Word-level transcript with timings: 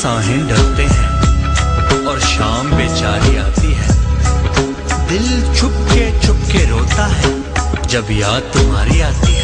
साहें 0.00 0.48
डरते 0.48 0.82
हैं 0.82 2.06
और 2.06 2.20
शाम 2.20 2.70
बेचारी 2.70 3.36
आती 3.36 3.72
है। 3.72 3.88
दिल 5.08 5.54
छुप 5.54 5.72
के 5.92 6.04
छुप 6.20 6.38
के 6.52 6.64
रोता 6.70 7.06
है 7.06 7.32
जब 7.88 8.10
याद 8.10 8.42
तुम्हारी 8.54 9.00
आती 9.00 9.32
है। 9.32 9.39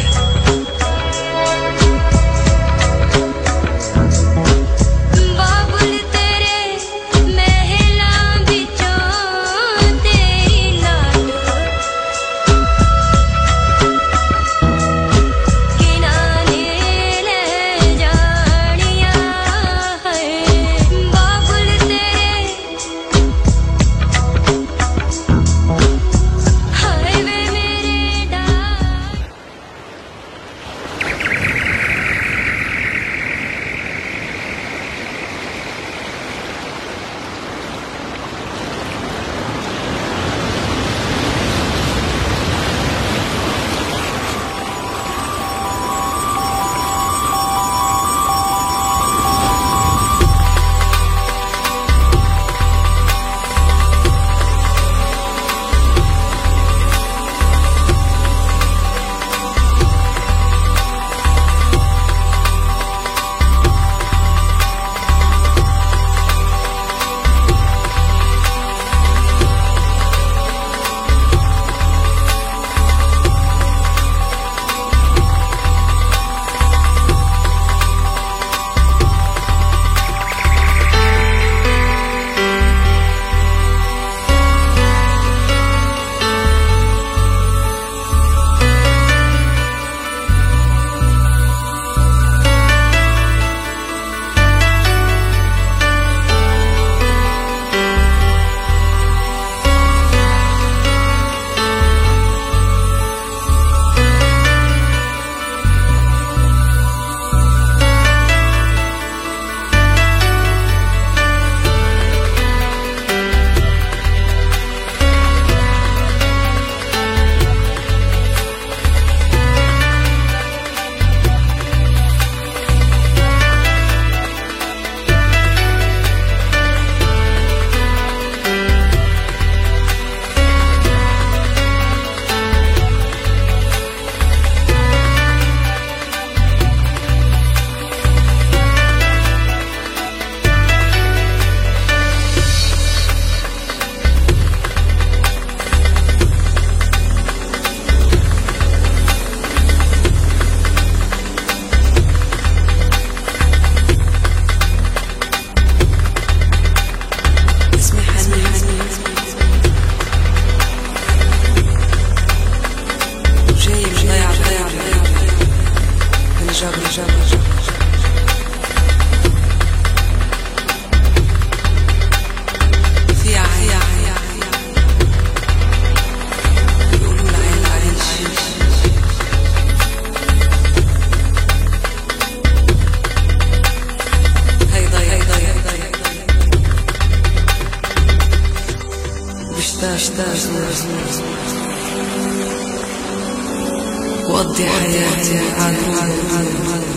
وأقضي 194.37 194.65
حياتي 194.65 195.39
على 195.59 196.96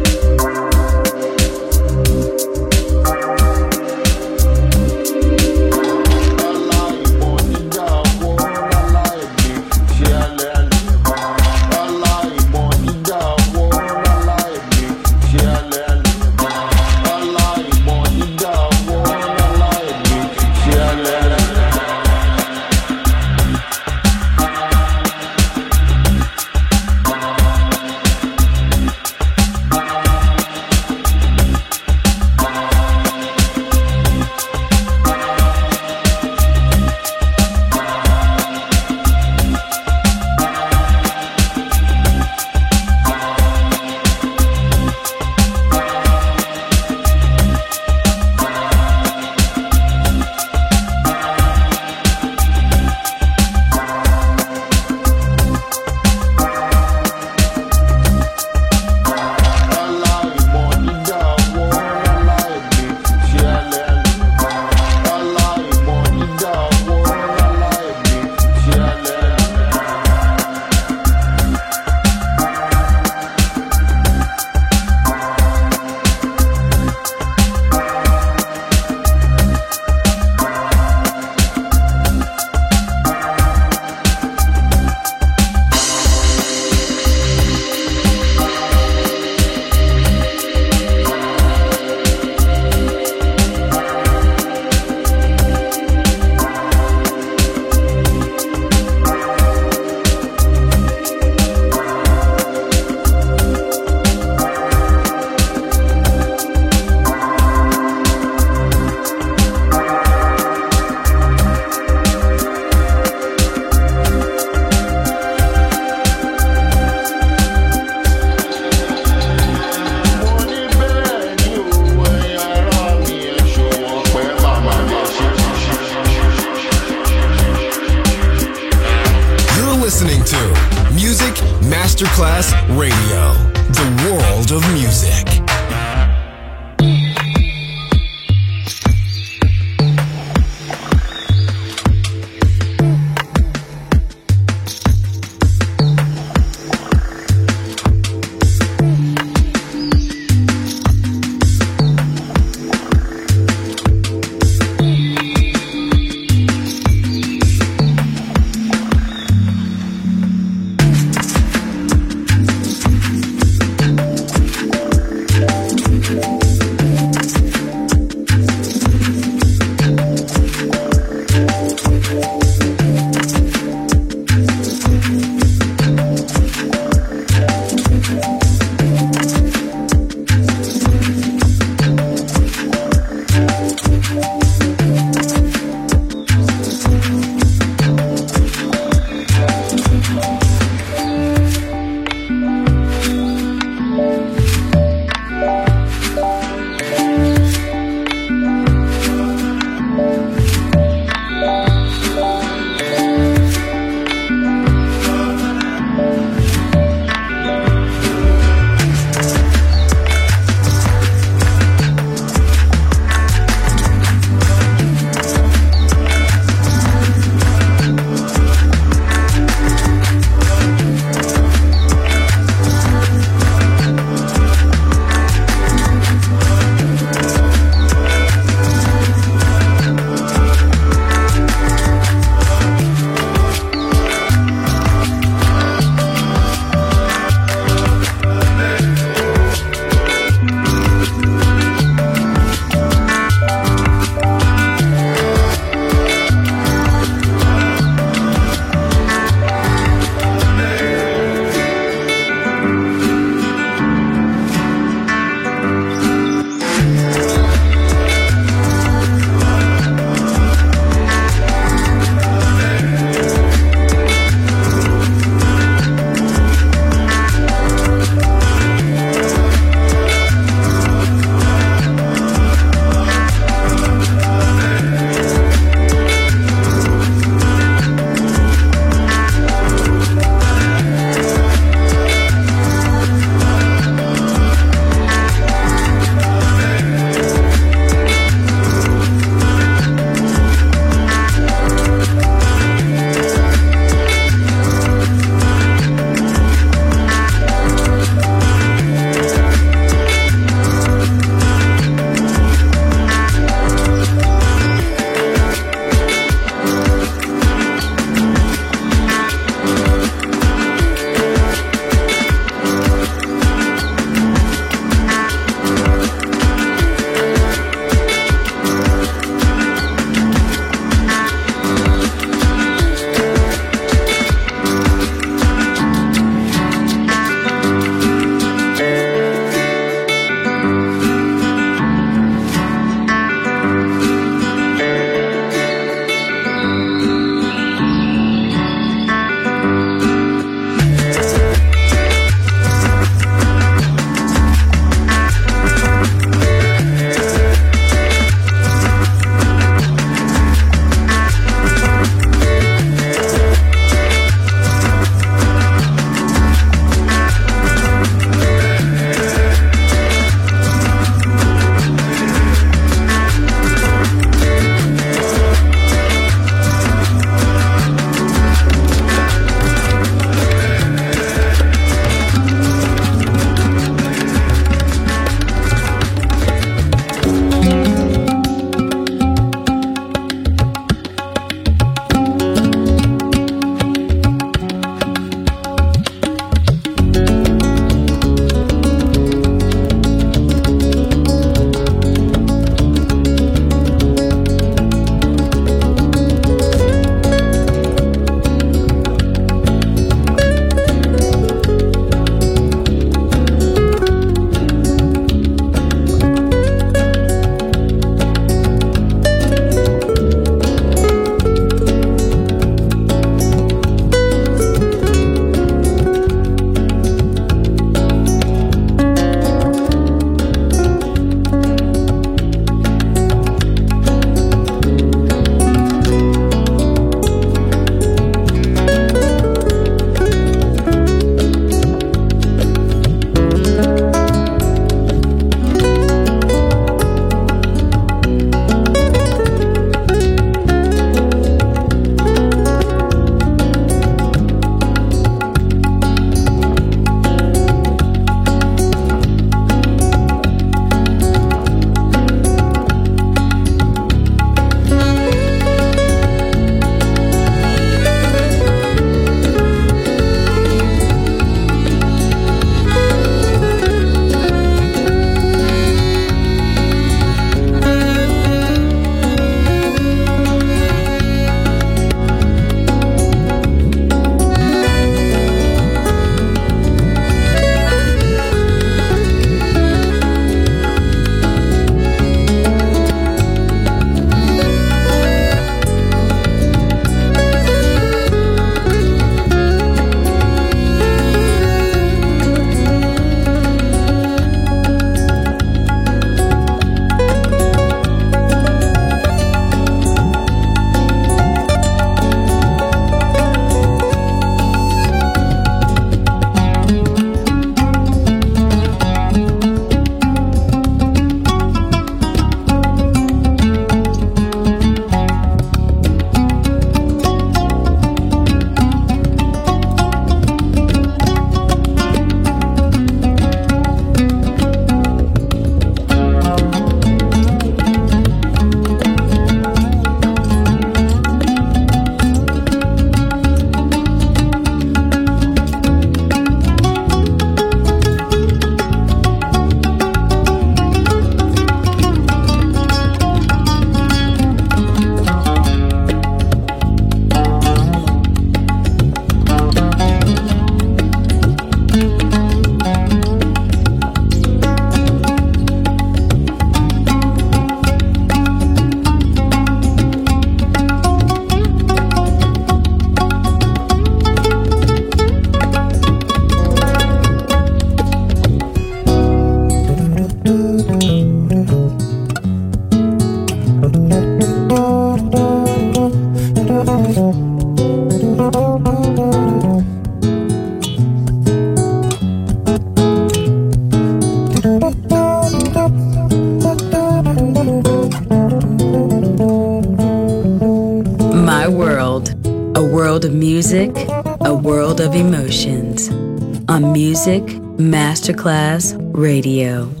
Masterclass 598.21 598.93
Radio. 599.15 600.00